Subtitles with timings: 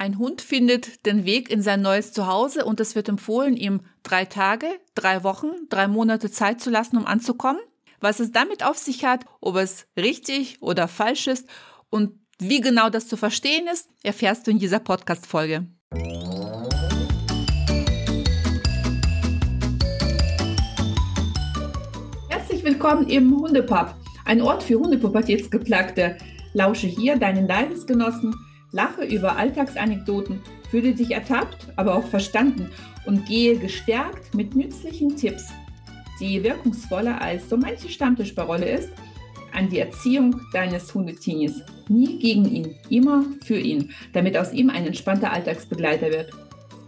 [0.00, 4.26] Ein Hund findet den Weg in sein neues Zuhause und es wird empfohlen, ihm drei
[4.26, 7.60] Tage, drei Wochen, drei Monate Zeit zu lassen, um anzukommen.
[7.98, 11.48] Was es damit auf sich hat, ob es richtig oder falsch ist
[11.90, 15.66] und wie genau das zu verstehen ist, erfährst du in dieser Podcast-Folge.
[22.28, 26.18] Herzlich willkommen im Hundepub, ein Ort für Hundepubertätsgeplagte.
[26.54, 28.32] Lausche hier deinen Leidensgenossen
[28.72, 30.40] Lache über Alltagsanekdoten,
[30.70, 32.70] fühle dich ertappt, aber auch verstanden
[33.06, 35.48] und gehe gestärkt mit nützlichen Tipps,
[36.20, 38.90] die wirkungsvoller als so manche Stammtischparole ist,
[39.54, 41.62] an die Erziehung deines Hundetinis.
[41.88, 46.30] Nie gegen ihn, immer für ihn, damit aus ihm ein entspannter Alltagsbegleiter wird.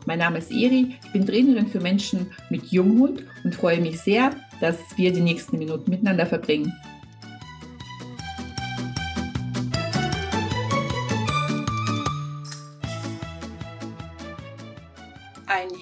[0.07, 4.33] Mein Name ist Eri, ich bin Trainerin für Menschen mit Junghund und freue mich sehr,
[4.61, 6.73] dass wir die nächsten Minuten miteinander verbringen.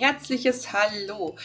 [0.09, 1.37] Herzliches Hallo.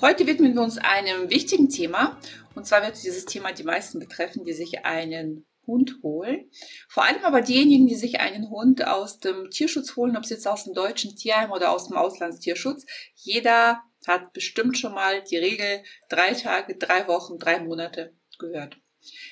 [0.00, 2.20] Heute widmen wir uns einem wichtigen Thema.
[2.54, 6.48] Und zwar wird dieses Thema die meisten betreffen, die sich einen Hund holen.
[6.88, 10.46] Vor allem aber diejenigen, die sich einen Hund aus dem Tierschutz holen, ob es jetzt
[10.46, 12.86] aus dem deutschen Tierheim oder aus dem Auslandstierschutz.
[13.16, 18.76] Jeder hat bestimmt schon mal die Regel drei Tage, drei Wochen, drei Monate gehört.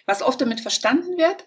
[0.07, 1.45] Was oft damit verstanden wird,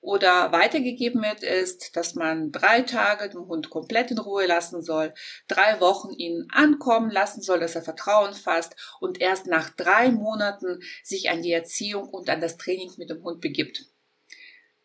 [0.00, 5.12] oder weitergegeben wird, ist, dass man drei Tage den Hund komplett in Ruhe lassen soll,
[5.48, 10.80] drei Wochen ihn ankommen lassen soll, dass er Vertrauen fasst und erst nach drei Monaten
[11.02, 13.86] sich an die Erziehung und an das Training mit dem Hund begibt.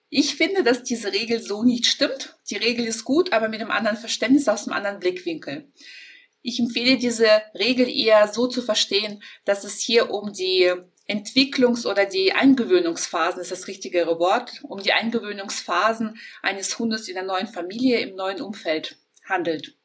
[0.09, 2.37] Ich finde, dass diese Regel so nicht stimmt.
[2.49, 5.71] Die Regel ist gut, aber mit einem anderen Verständnis aus einem anderen Blickwinkel.
[6.43, 7.27] Ich empfehle diese
[7.57, 10.71] Regel eher so zu verstehen, dass es hier um die
[11.07, 17.23] Entwicklungs- oder die Eingewöhnungsphasen ist das richtigere Wort, um die Eingewöhnungsphasen eines Hundes in der
[17.23, 19.75] neuen Familie, im neuen Umfeld handelt.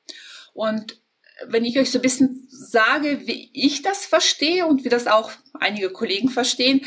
[0.55, 1.00] Und
[1.46, 5.30] wenn ich euch so ein bisschen sage, wie ich das verstehe und wie das auch
[5.55, 6.84] einige Kollegen verstehen,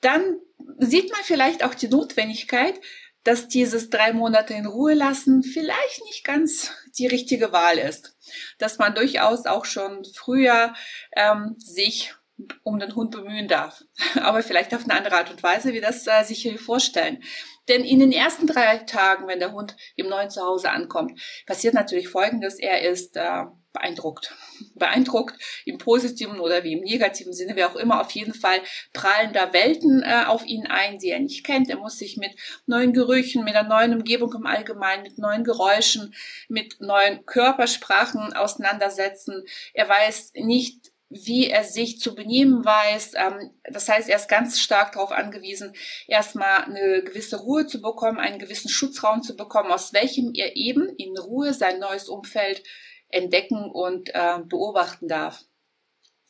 [0.00, 0.36] dann
[0.78, 2.80] sieht man vielleicht auch die Notwendigkeit,
[3.22, 8.16] dass dieses drei Monate in Ruhe lassen vielleicht nicht ganz die richtige Wahl ist.
[8.58, 10.74] Dass man durchaus auch schon früher
[11.14, 12.14] ähm, sich
[12.62, 13.82] um den Hund bemühen darf.
[14.20, 17.22] Aber vielleicht auf eine andere Art und Weise, wie das äh, sich hier vorstellen.
[17.68, 22.08] Denn in den ersten drei Tagen, wenn der Hund im neuen Zuhause ankommt, passiert natürlich
[22.08, 22.58] Folgendes.
[22.58, 24.34] Er ist äh, beeindruckt.
[24.74, 28.00] Beeindruckt im positiven oder wie im negativen Sinne, wie auch immer.
[28.00, 28.60] Auf jeden Fall
[28.92, 31.70] prallen da Welten äh, auf ihn ein, die er nicht kennt.
[31.70, 32.32] Er muss sich mit
[32.66, 36.14] neuen Gerüchen, mit einer neuen Umgebung im Allgemeinen, mit neuen Geräuschen,
[36.48, 39.44] mit neuen Körpersprachen auseinandersetzen.
[39.74, 43.12] Er weiß nicht, wie er sich zu benehmen weiß.
[43.16, 45.74] Ähm, das heißt, er ist ganz stark darauf angewiesen,
[46.06, 50.88] erstmal eine gewisse Ruhe zu bekommen, einen gewissen Schutzraum zu bekommen, aus welchem er eben
[50.96, 52.62] in Ruhe sein neues Umfeld
[53.08, 55.44] entdecken und äh, beobachten darf.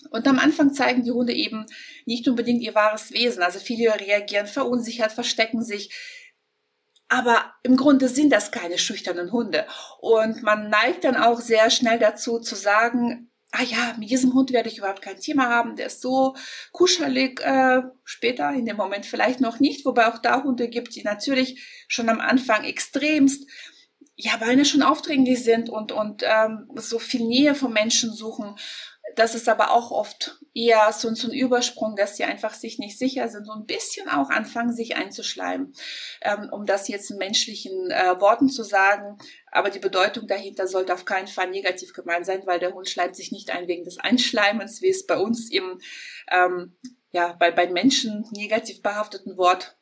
[0.09, 1.67] Und am Anfang zeigen die Hunde eben
[2.07, 3.43] nicht unbedingt ihr wahres Wesen.
[3.43, 5.95] Also viele reagieren verunsichert, verstecken sich.
[7.09, 9.67] Aber im Grunde sind das keine schüchternen Hunde.
[10.01, 14.53] Und man neigt dann auch sehr schnell dazu zu sagen, ah ja, mit diesem Hund
[14.53, 16.37] werde ich überhaupt kein Thema haben, der ist so
[16.73, 21.03] kuschelig, äh, später in dem Moment vielleicht noch nicht, wobei auch da Hunde gibt, die
[21.03, 23.49] natürlich schon am Anfang extremst
[24.23, 28.55] ja, beinahe schon aufdringlich sind und, und ähm, so viel Nähe vom Menschen suchen
[29.17, 32.99] das ist aber auch oft eher so, so ein Übersprung, dass sie einfach sich nicht
[32.99, 35.73] sicher sind, so ein bisschen auch anfangen, sich einzuschleimen.
[36.21, 39.19] Ähm, um das jetzt in menschlichen äh, Worten zu sagen,
[39.51, 43.17] aber die Bedeutung dahinter sollte auf keinen Fall negativ gemeint sein, weil der Hund schleimt
[43.17, 45.81] sich nicht ein wegen des Einschleimens, wie es bei uns im,
[46.31, 46.77] ähm,
[47.13, 49.77] ja, bei, bei Menschen negativ behafteten Wort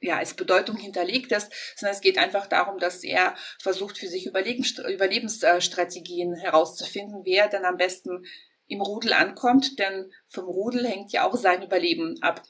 [0.00, 4.26] ja, als Bedeutung hinterlegt ist, sondern es geht einfach darum, dass er versucht, für sich
[4.26, 8.24] Überlebensstrategien herauszufinden, wer dann am besten
[8.68, 12.42] im Rudel ankommt, denn vom Rudel hängt ja auch sein Überleben ab.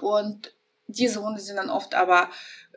[0.00, 0.54] Und
[0.86, 2.30] diese Hunde sind dann oft aber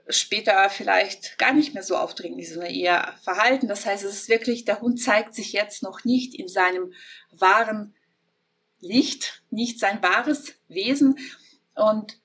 [0.09, 3.68] später vielleicht gar nicht mehr so aufdringlich, sondern eher verhalten.
[3.68, 6.94] Das heißt, es ist wirklich, der Hund zeigt sich jetzt noch nicht in seinem
[7.31, 7.95] wahren
[8.80, 11.18] Licht, nicht sein wahres Wesen.
[11.75, 12.19] Und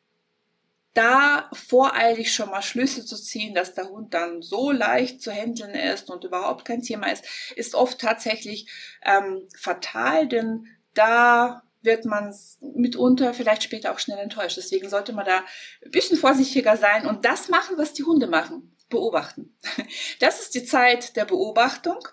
[0.95, 5.75] da voreilig schon mal Schlüsse zu ziehen, dass der Hund dann so leicht zu handeln
[5.75, 7.25] ist und überhaupt kein Thema ist,
[7.57, 8.69] ist oft tatsächlich
[9.05, 14.57] ähm, fatal, denn da wird man mitunter vielleicht später auch schnell enttäuscht.
[14.57, 15.39] Deswegen sollte man da
[15.85, 18.77] ein bisschen vorsichtiger sein und das machen, was die Hunde machen.
[18.89, 19.57] Beobachten.
[20.21, 22.07] Das ist die Zeit der Beobachtung.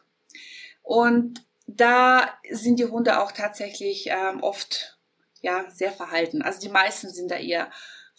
[0.81, 4.97] Und da sind die Hunde auch tatsächlich ähm, oft
[5.41, 6.41] ja sehr verhalten.
[6.41, 7.69] Also die meisten sind da eher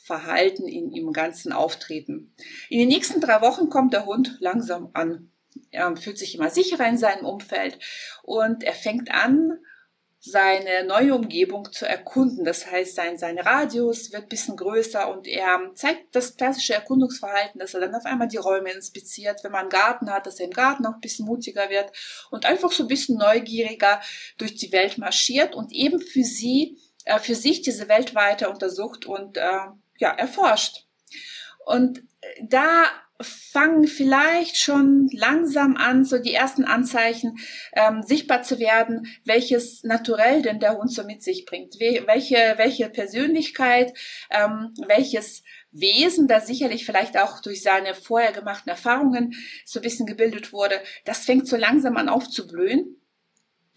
[0.03, 2.35] Verhalten in ihrem ganzen Auftreten.
[2.69, 5.31] In den nächsten drei Wochen kommt der Hund langsam an.
[5.71, 7.79] er fühlt sich immer sicherer in seinem Umfeld
[8.23, 9.59] und er fängt an,
[10.23, 12.45] seine neue Umgebung zu erkunden.
[12.45, 17.73] Das heißt, sein, sein Radius wird bisschen größer und er zeigt das klassische Erkundungsverhalten, dass
[17.73, 19.43] er dann auf einmal die Räume inspiziert.
[19.43, 21.91] Wenn man einen Garten hat, dass er im Garten auch ein bisschen mutiger wird
[22.31, 24.01] und einfach so ein bisschen neugieriger
[24.37, 29.07] durch die Welt marschiert und eben für sie, äh, für sich diese Welt weiter untersucht
[29.07, 29.69] und äh,
[30.01, 30.87] ja, erforscht.
[31.65, 32.03] Und
[32.43, 32.87] da
[33.23, 37.39] fangen vielleicht schon langsam an, so die ersten Anzeichen
[37.75, 42.89] ähm, sichtbar zu werden, welches Naturell denn der Hund so mit sich bringt, welche, welche
[42.89, 43.93] Persönlichkeit,
[44.31, 50.07] ähm, welches Wesen, das sicherlich vielleicht auch durch seine vorher gemachten Erfahrungen so ein bisschen
[50.07, 52.97] gebildet wurde, das fängt so langsam an aufzublühen.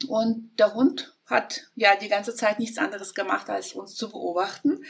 [0.07, 4.83] Und der Hund hat ja die ganze Zeit nichts anderes gemacht, als uns zu beobachten.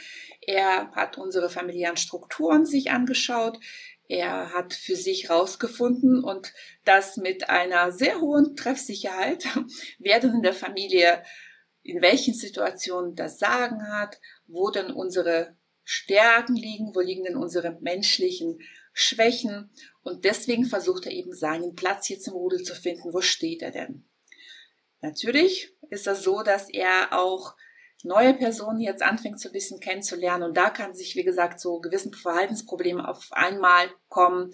[0.46, 3.58] Er hat unsere familiären Strukturen sich angeschaut.
[4.06, 6.52] Er hat für sich herausgefunden und
[6.84, 9.46] das mit einer sehr hohen Treffsicherheit,
[9.98, 11.22] wer denn in der Familie
[11.82, 17.78] in welchen Situationen das Sagen hat, wo denn unsere Stärken liegen, wo liegen denn unsere
[17.80, 18.58] menschlichen
[18.94, 19.70] Schwächen
[20.02, 23.12] und deswegen versucht er eben seinen Platz jetzt im Rudel zu finden.
[23.12, 24.04] Wo steht er denn?
[25.02, 27.54] Natürlich ist das so, dass er auch
[28.04, 30.44] neue Personen jetzt anfängt zu wissen kennenzulernen.
[30.44, 34.52] Und da kann sich, wie gesagt, so gewissen Verhaltensprobleme auf einmal kommen.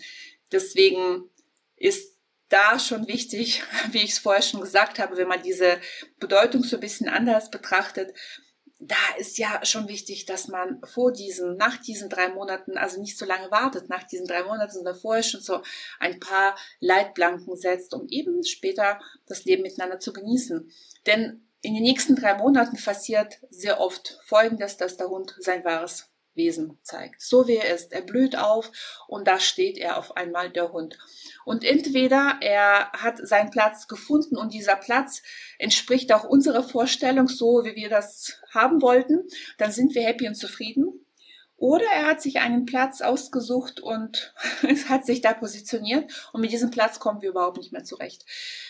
[0.52, 1.28] Deswegen
[1.76, 2.16] ist
[2.48, 5.78] da schon wichtig, wie ich es vorher schon gesagt habe, wenn man diese
[6.18, 8.14] Bedeutung so ein bisschen anders betrachtet,
[8.82, 13.18] da ist ja schon wichtig, dass man vor diesen, nach diesen drei Monaten, also nicht
[13.18, 15.60] so lange wartet, nach diesen drei Monaten, sondern vorher schon so
[15.98, 20.72] ein paar Leitplanken setzt, um eben später das Leben miteinander zu genießen.
[21.06, 26.10] Denn in den nächsten drei Monaten passiert sehr oft Folgendes, dass der Hund sein wahres
[26.34, 27.20] Wesen zeigt.
[27.20, 27.92] So wie er ist.
[27.92, 28.70] Er blüht auf
[29.08, 30.96] und da steht er auf einmal der Hund.
[31.44, 35.22] Und entweder er hat seinen Platz gefunden und dieser Platz
[35.58, 39.26] entspricht auch unserer Vorstellung so, wie wir das haben wollten,
[39.58, 40.99] dann sind wir happy und zufrieden.
[41.60, 44.34] Oder er hat sich einen Platz ausgesucht und
[44.88, 48.24] hat sich da positioniert und mit diesem Platz kommen wir überhaupt nicht mehr zurecht.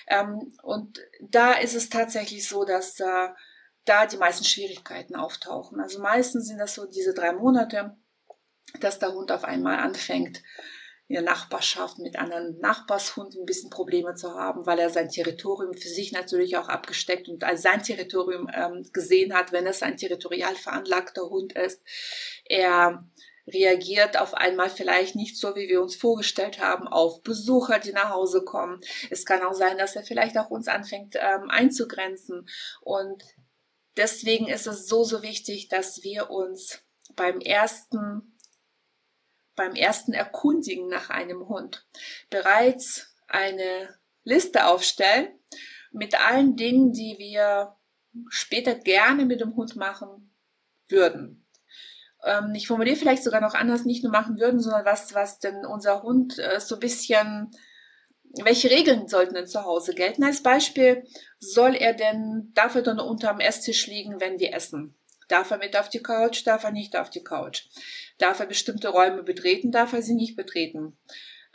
[0.08, 3.28] Ähm, und da ist es tatsächlich so, dass äh,
[3.84, 5.78] da die meisten Schwierigkeiten auftauchen.
[5.80, 7.96] Also meistens sind das so diese drei Monate,
[8.80, 10.42] dass der Hund auf einmal anfängt,
[11.10, 15.74] in der Nachbarschaft mit anderen Nachbarshunden ein bisschen Probleme zu haben, weil er sein Territorium
[15.74, 19.96] für sich natürlich auch abgesteckt und als sein Territorium ähm, gesehen hat, wenn es ein
[19.96, 21.82] territorial veranlagter Hund ist.
[22.44, 23.04] Er
[23.48, 28.10] reagiert auf einmal vielleicht nicht so, wie wir uns vorgestellt haben, auf Besucher, die nach
[28.10, 28.80] Hause kommen.
[29.10, 32.48] Es kann auch sein, dass er vielleicht auch uns anfängt ähm, einzugrenzen.
[32.82, 33.24] Und
[33.96, 36.84] deswegen ist es so, so wichtig, dass wir uns
[37.16, 38.36] beim ersten
[39.56, 41.86] beim ersten Erkundigen nach einem Hund
[42.30, 45.28] bereits eine Liste aufstellen
[45.92, 47.76] mit allen Dingen, die wir
[48.28, 50.34] später gerne mit dem Hund machen
[50.88, 51.46] würden.
[52.24, 55.64] Ähm, ich formuliere vielleicht sogar noch anders, nicht nur machen würden, sondern was, was denn
[55.64, 57.50] unser Hund äh, so ein bisschen,
[58.42, 60.24] welche Regeln sollten denn zu Hause gelten?
[60.24, 61.04] Als Beispiel,
[61.38, 64.96] soll er denn, darf er denn unterm Esstisch liegen, wenn wir essen?
[65.30, 66.46] Darf er mit auf die Couch?
[66.46, 67.64] Darf er nicht auf die Couch?
[68.18, 69.70] Darf er bestimmte Räume betreten?
[69.70, 70.98] Darf er sie nicht betreten?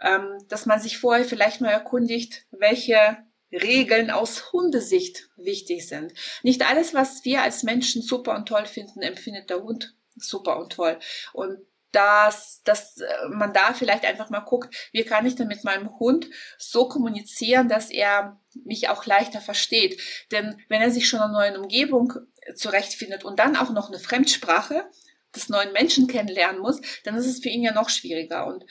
[0.01, 3.17] Ähm, dass man sich vorher vielleicht mal erkundigt, welche
[3.51, 6.13] Regeln aus Hundesicht wichtig sind.
[6.43, 10.71] Nicht alles, was wir als Menschen super und toll finden, empfindet der Hund super und
[10.71, 10.99] toll.
[11.33, 11.59] Und
[11.95, 15.97] dass, dass äh, man da vielleicht einfach mal guckt, wie kann ich denn mit meinem
[15.97, 20.01] Hund so kommunizieren, dass er mich auch leichter versteht.
[20.31, 22.13] Denn wenn er sich schon in einer neuen Umgebung
[22.55, 24.89] zurechtfindet und dann auch noch eine Fremdsprache
[25.35, 28.45] des neuen Menschen kennenlernen muss, dann ist es für ihn ja noch schwieriger.
[28.45, 28.65] Und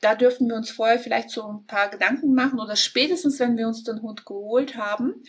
[0.00, 3.66] da dürften wir uns vorher vielleicht so ein paar Gedanken machen oder spätestens, wenn wir
[3.66, 5.22] uns den Hund geholt haben,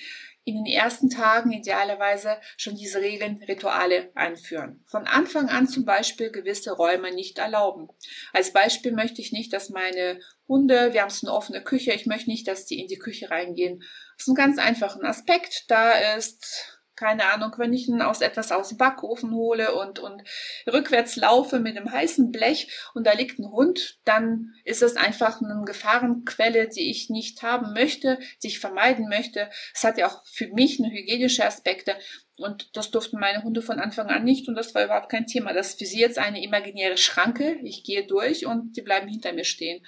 [0.49, 4.83] in den ersten Tagen idealerweise schon diese Regeln, Rituale einführen.
[4.87, 7.87] Von Anfang an zum Beispiel gewisse Räume nicht erlauben.
[8.33, 12.05] Als Beispiel möchte ich nicht, dass meine Hunde, wir haben es eine offene Küche, ich
[12.05, 13.79] möchte nicht, dass die in die Küche reingehen.
[14.17, 15.65] Das ist ein ganz einfacher Aspekt.
[15.69, 20.21] Da ist keine Ahnung, wenn ich aus etwas aus dem Backofen hole und, und
[20.67, 25.41] rückwärts laufe mit einem heißen Blech und da liegt ein Hund, dann ist es einfach
[25.41, 29.49] eine Gefahrenquelle, die ich nicht haben möchte, die ich vermeiden möchte.
[29.73, 31.95] Es hat ja auch für mich eine hygienische Aspekte.
[32.35, 35.53] Und das durften meine Hunde von Anfang an nicht und das war überhaupt kein Thema.
[35.53, 37.59] Das ist für sie jetzt eine imaginäre Schranke.
[37.63, 39.85] Ich gehe durch und die bleiben hinter mir stehen.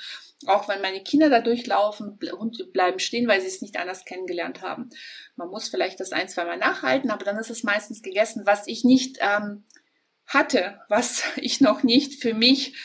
[0.47, 4.61] Auch wenn meine Kinder da durchlaufen, Hunde bleiben stehen, weil sie es nicht anders kennengelernt
[4.61, 4.89] haben.
[5.35, 8.67] Man muss vielleicht das ein, zwei Mal nachhalten, aber dann ist es meistens gegessen, was
[8.67, 9.65] ich nicht ähm,
[10.25, 12.75] hatte, was ich noch nicht für mich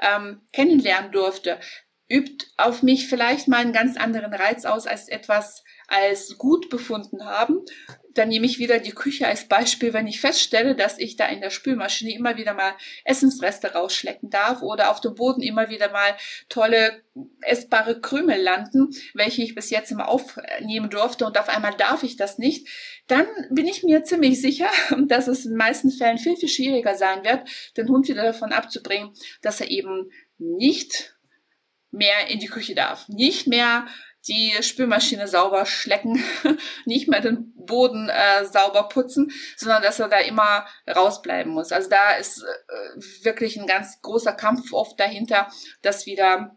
[0.00, 1.60] ähm, kennenlernen durfte.
[2.08, 7.24] übt auf mich vielleicht mal einen ganz anderen Reiz aus als etwas als gut befunden
[7.24, 7.60] haben.
[8.14, 11.40] Dann nehme ich wieder die Küche als Beispiel, wenn ich feststelle, dass ich da in
[11.40, 12.74] der Spülmaschine immer wieder mal
[13.04, 16.16] Essensreste rausschlecken darf oder auf dem Boden immer wieder mal
[16.48, 17.02] tolle
[17.42, 22.16] essbare Krümel landen, welche ich bis jetzt immer aufnehmen durfte und auf einmal darf ich
[22.16, 22.68] das nicht,
[23.06, 24.70] dann bin ich mir ziemlich sicher,
[25.06, 28.52] dass es in den meisten Fällen viel, viel schwieriger sein wird, den Hund wieder davon
[28.52, 29.12] abzubringen,
[29.42, 31.16] dass er eben nicht
[31.90, 33.86] mehr in die Küche darf, nicht mehr
[34.28, 36.22] die Spülmaschine sauber schlecken,
[36.84, 41.72] nicht mehr den Boden äh, sauber putzen, sondern dass er da immer rausbleiben muss.
[41.72, 45.48] Also da ist äh, wirklich ein ganz großer Kampf oft dahinter,
[45.82, 46.56] dass wieder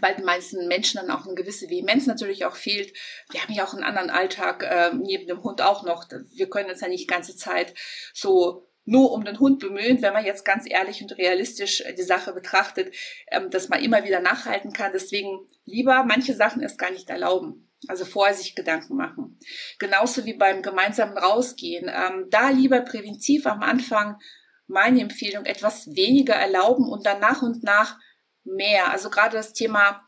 [0.00, 2.96] bei den meisten Menschen dann auch eine gewisse Vehemenz natürlich auch fehlt.
[3.30, 6.06] Wir haben ja auch einen anderen Alltag äh, neben dem Hund auch noch.
[6.34, 7.74] Wir können uns ja nicht die ganze Zeit
[8.14, 12.02] so nur um den Hund bemühen, wenn man jetzt ganz ehrlich und realistisch äh, die
[12.02, 12.94] Sache betrachtet,
[13.30, 14.92] ähm, dass man immer wieder nachhalten kann.
[14.92, 17.68] Deswegen lieber manche Sachen erst gar nicht erlauben.
[17.88, 19.38] Also vorher sich Gedanken machen.
[19.78, 21.88] Genauso wie beim gemeinsamen Rausgehen.
[21.88, 24.18] Ähm, da lieber präventiv am Anfang
[24.68, 27.98] meine Empfehlung etwas weniger erlauben und dann nach und nach
[28.44, 28.90] mehr.
[28.90, 30.02] Also gerade das Thema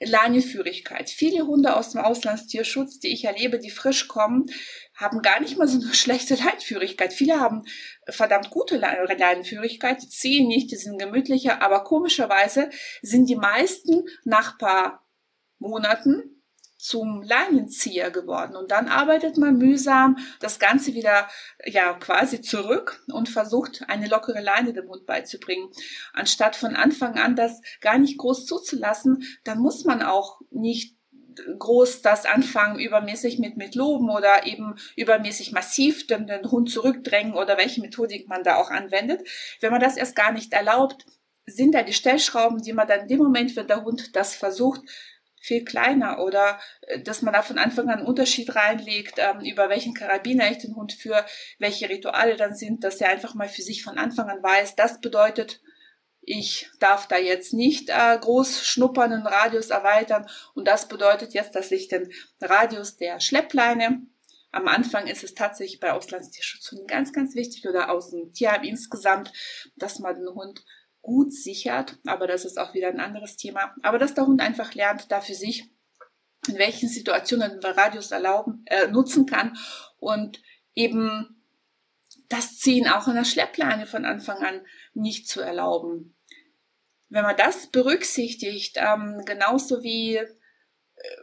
[0.00, 1.08] Leinenführigkeit.
[1.08, 4.46] Viele Hunde aus dem Auslandstierschutz, die ich erlebe, die frisch kommen,
[4.94, 7.12] haben gar nicht mal so eine schlechte Leinenführigkeit.
[7.12, 7.62] Viele haben
[8.08, 12.70] verdammt gute Leinenführigkeit, die ziehen nicht, die sind gemütlicher, aber komischerweise
[13.02, 15.06] sind die meisten nach paar
[15.58, 16.35] Monaten
[16.78, 18.56] zum Leinenzieher geworden.
[18.56, 21.28] Und dann arbeitet man mühsam das Ganze wieder,
[21.64, 25.70] ja, quasi zurück und versucht, eine lockere Leine dem Hund beizubringen.
[26.12, 30.96] Anstatt von Anfang an das gar nicht groß zuzulassen, dann muss man auch nicht
[31.58, 37.34] groß das anfangen, übermäßig mit, mit loben oder eben übermäßig massiv den, den Hund zurückdrängen
[37.34, 39.26] oder welche Methodik man da auch anwendet.
[39.60, 41.04] Wenn man das erst gar nicht erlaubt,
[41.46, 44.80] sind da die Stellschrauben, die man dann in dem Moment, wenn der Hund das versucht,
[45.46, 49.68] viel kleiner oder äh, dass man da von Anfang an einen Unterschied reinlegt, ähm, über
[49.68, 51.24] welchen Karabiner ich den Hund führe,
[51.58, 55.00] welche Rituale dann sind, dass er einfach mal für sich von Anfang an weiß, das
[55.00, 55.60] bedeutet,
[56.28, 60.28] ich darf da jetzt nicht äh, groß schnuppern, den Radius erweitern.
[60.54, 64.02] Und das bedeutet jetzt, dass ich den Radius der Schleppleine
[64.56, 69.30] am Anfang ist es tatsächlich bei Auslandstierschutzhunden ganz, ganz wichtig oder aus dem Tierheim insgesamt,
[69.76, 70.64] dass man den Hund
[71.06, 73.72] gut sichert, aber das ist auch wieder ein anderes Thema.
[73.82, 75.70] Aber dass der Hund einfach lernt, da für sich,
[76.48, 79.56] in welchen Situationen wir Radius erlauben, äh, nutzen kann
[79.98, 80.42] und
[80.74, 81.44] eben
[82.28, 86.16] das Ziehen auch in der Schleppleine von Anfang an nicht zu erlauben.
[87.08, 90.26] Wenn man das berücksichtigt, ähm, genauso wie äh,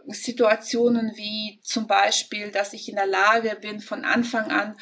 [0.08, 4.78] Situationen wie zum Beispiel, dass ich in der Lage bin, von Anfang an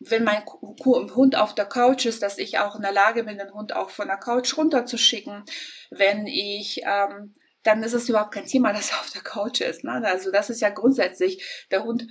[0.00, 3.52] wenn mein Hund auf der Couch ist, dass ich auch in der Lage bin, den
[3.52, 5.44] Hund auch von der Couch runterzuschicken.
[5.90, 9.84] Wenn ich, ähm, dann ist es überhaupt kein Thema, dass er auf der Couch ist.
[9.84, 10.02] Ne?
[10.04, 12.06] Also das ist ja grundsätzlich, der Hund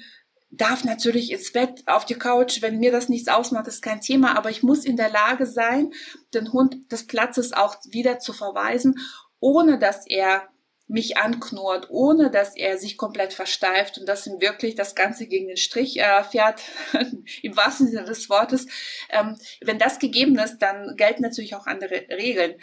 [0.52, 4.36] darf natürlich ins Bett, auf die Couch, wenn mir das nichts ausmacht, ist kein Thema,
[4.36, 5.92] aber ich muss in der Lage sein,
[6.34, 8.96] den Hund des Platzes auch wieder zu verweisen,
[9.40, 10.48] ohne dass er
[10.90, 15.48] mich anknurrt, ohne dass er sich komplett versteift und dass ihm wirklich das Ganze gegen
[15.48, 16.62] den Strich äh, fährt,
[17.44, 18.66] im wahrsten Sinne des Wortes.
[19.10, 22.60] Ähm, wenn das gegeben ist, dann gelten natürlich auch andere Regeln.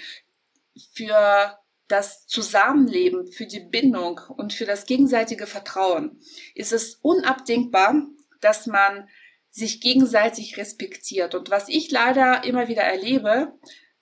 [0.92, 1.56] Für
[1.86, 6.20] das Zusammenleben, für die Bindung und für das gegenseitige Vertrauen
[6.56, 7.94] ist es unabdingbar,
[8.40, 9.08] dass man
[9.50, 11.36] sich gegenseitig respektiert.
[11.36, 13.56] Und was ich leider immer wieder erlebe,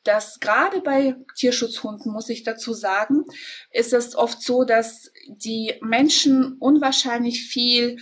[0.05, 3.25] dass gerade bei Tierschutzhunden, muss ich dazu sagen,
[3.71, 7.99] ist es oft so, dass die Menschen unwahrscheinlich viel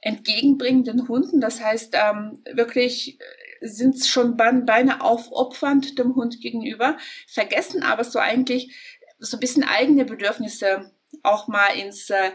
[0.00, 1.40] entgegenbringen den Hunden.
[1.40, 8.18] Das heißt, ähm, wirklich äh, sind schon beinahe aufopfernd dem Hund gegenüber, vergessen aber so
[8.18, 8.74] eigentlich
[9.18, 10.90] so ein bisschen eigene Bedürfnisse
[11.22, 12.32] auch mal ins äh,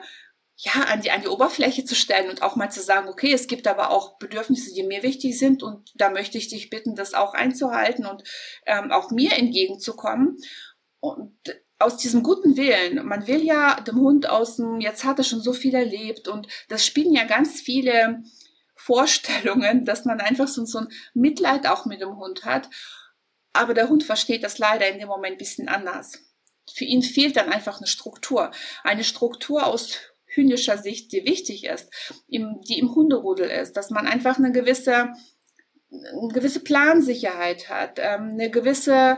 [0.60, 3.48] ja, an die, an die Oberfläche zu stellen und auch mal zu sagen, okay, es
[3.48, 7.14] gibt aber auch Bedürfnisse, die mir wichtig sind und da möchte ich dich bitten, das
[7.14, 8.24] auch einzuhalten und
[8.66, 10.38] ähm, auch mir entgegenzukommen.
[11.00, 11.38] Und
[11.78, 15.42] aus diesem guten Willen, man will ja dem Hund aus dem, jetzt hat er schon
[15.42, 18.24] so viel erlebt und das spielen ja ganz viele
[18.76, 22.68] Vorstellungen, dass man einfach so, so ein Mitleid auch mit dem Hund hat.
[23.54, 26.20] Aber der Hund versteht das leider in dem Moment ein bisschen anders.
[26.74, 28.52] Für ihn fehlt dann einfach eine Struktur.
[28.84, 30.00] Eine Struktur aus
[30.38, 31.92] hündischer Sicht, die wichtig ist,
[32.28, 35.12] im, die im Hunderudel ist, dass man einfach eine gewisse,
[35.92, 39.18] eine gewisse Plansicherheit hat, ähm, eine gewisse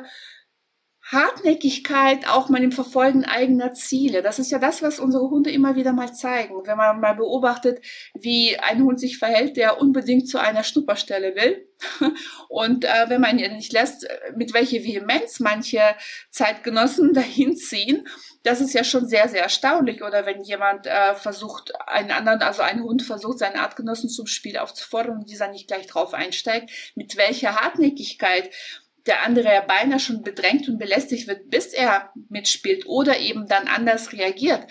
[1.11, 4.21] Hartnäckigkeit auch mal im Verfolgen eigener Ziele.
[4.21, 6.55] Das ist ja das, was unsere Hunde immer wieder mal zeigen.
[6.65, 11.67] Wenn man mal beobachtet, wie ein Hund sich verhält, der unbedingt zu einer Schnupperstelle will.
[12.47, 15.81] Und äh, wenn man ihn nicht lässt, mit welcher Vehemenz manche
[16.29, 18.07] Zeitgenossen dahin ziehen,
[18.43, 20.03] das ist ja schon sehr, sehr erstaunlich.
[20.03, 24.59] Oder wenn jemand äh, versucht, einen anderen, also ein Hund versucht, seinen Artgenossen zum Spiel
[24.59, 28.51] aufzufordern und dieser nicht gleich drauf einsteigt, mit welcher Hartnäckigkeit
[29.09, 33.67] der andere ja beinahe schon bedrängt und belästigt wird, bis er mitspielt oder eben dann
[33.67, 34.65] anders reagiert.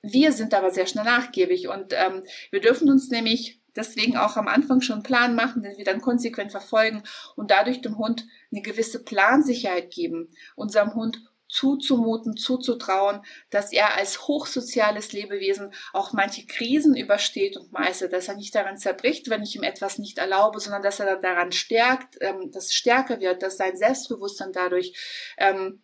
[0.00, 4.48] Wir sind aber sehr schnell nachgiebig und ähm, wir dürfen uns nämlich deswegen auch am
[4.48, 7.02] Anfang schon einen Plan machen, den wir dann konsequent verfolgen
[7.36, 11.18] und dadurch dem Hund eine gewisse Plansicherheit geben, unserem Hund
[11.54, 18.34] zuzumuten, zuzutrauen, dass er als hochsoziales Lebewesen auch manche Krisen übersteht und meistert, dass er
[18.34, 22.50] nicht daran zerbricht, wenn ich ihm etwas nicht erlaube, sondern dass er daran stärkt, ähm,
[22.50, 24.94] dass stärker wird, dass sein Selbstbewusstsein dadurch
[25.38, 25.80] ähm,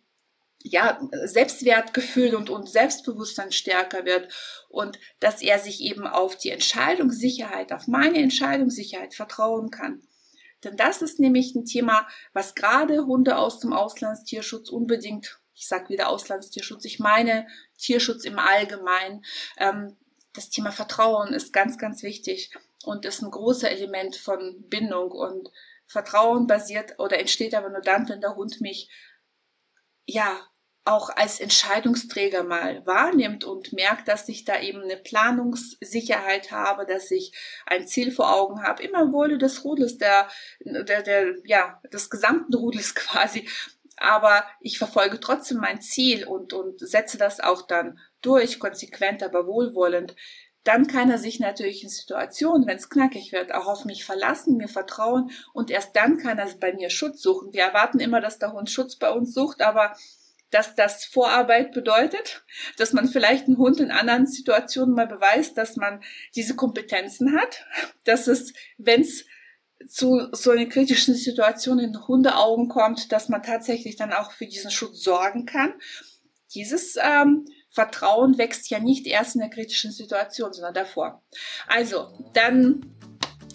[0.63, 4.31] ja, Selbstwertgefühl und, und Selbstbewusstsein stärker wird
[4.69, 10.01] und dass er sich eben auf die Entscheidungssicherheit, auf meine Entscheidungssicherheit vertrauen kann.
[10.65, 15.89] Denn das ist nämlich ein Thema, was gerade Hunde aus dem Auslandstierschutz unbedingt ich sage
[15.89, 17.45] wieder Auslandstierschutz, ich meine
[17.77, 19.23] Tierschutz im Allgemeinen.
[19.57, 19.95] Ähm,
[20.33, 22.51] das Thema Vertrauen ist ganz, ganz wichtig
[22.83, 25.51] und ist ein großer Element von Bindung und
[25.85, 28.89] Vertrauen basiert oder entsteht aber nur dann, wenn der Hund mich
[30.07, 30.35] ja
[30.83, 37.11] auch als Entscheidungsträger mal wahrnimmt und merkt, dass ich da eben eine Planungssicherheit habe, dass
[37.11, 37.33] ich
[37.67, 40.27] ein Ziel vor Augen habe, immer im Wohle des Rudels, der,
[40.61, 43.47] der, der, ja, des gesamten Rudels quasi
[44.01, 49.47] aber ich verfolge trotzdem mein Ziel und, und setze das auch dann durch, konsequent, aber
[49.47, 50.15] wohlwollend,
[50.63, 54.57] dann kann er sich natürlich in Situationen, wenn es knackig wird, auch auf mich verlassen,
[54.57, 57.53] mir vertrauen und erst dann kann er bei mir Schutz suchen.
[57.53, 59.95] Wir erwarten immer, dass der Hund Schutz bei uns sucht, aber
[60.51, 62.43] dass das Vorarbeit bedeutet,
[62.77, 66.03] dass man vielleicht einen Hund in anderen Situationen mal beweist, dass man
[66.35, 67.65] diese Kompetenzen hat,
[68.03, 69.25] dass es, wenn es
[69.87, 74.71] zu so einer kritischen Situation in Hundeaugen kommt, dass man tatsächlich dann auch für diesen
[74.71, 75.73] Schutz sorgen kann.
[76.53, 81.23] Dieses ähm, Vertrauen wächst ja nicht erst in der kritischen Situation, sondern davor.
[81.67, 82.85] Also, dann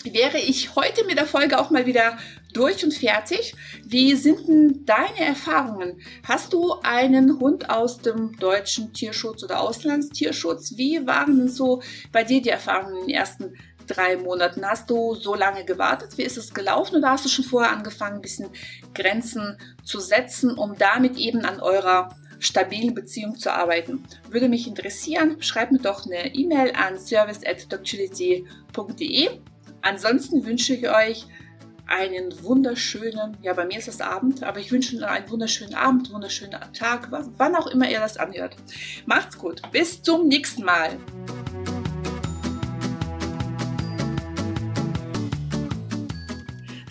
[0.04, 2.16] wäre ich heute mit der Folge auch mal wieder
[2.52, 3.54] durch und fertig.
[3.84, 6.00] Wie sind denn deine Erfahrungen?
[6.26, 10.76] Hast du einen Hund aus dem deutschen Tierschutz oder Auslandstierschutz?
[10.76, 13.52] Wie waren denn so bei dir die Erfahrungen in den ersten
[13.87, 14.64] drei Monaten.
[14.64, 16.16] Hast du so lange gewartet?
[16.18, 16.96] Wie ist es gelaufen?
[16.96, 18.51] Oder hast du schon vorher angefangen, ein bisschen
[18.94, 24.05] Grenzen zu setzen, um damit eben an eurer stabilen Beziehung zu arbeiten?
[24.29, 25.37] Würde mich interessieren.
[25.40, 29.31] Schreib mir doch eine E-Mail an service@docility.de.
[29.83, 31.27] Ansonsten wünsche ich euch
[31.88, 36.12] einen wunderschönen, ja, bei mir ist es Abend, aber ich wünsche euch einen wunderschönen Abend,
[36.12, 38.57] wunderschönen Tag, wann auch immer ihr das anhört.
[39.07, 39.62] Macht's gut.
[39.70, 40.99] Bis zum nächsten Mal.